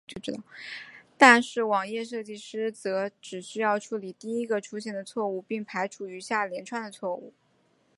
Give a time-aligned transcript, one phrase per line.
[1.15, 7.31] 但是网页设计师则只需要处理第一个出现的错误并排除余下连串的错误。